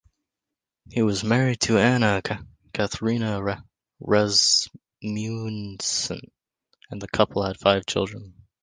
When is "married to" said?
1.23-1.77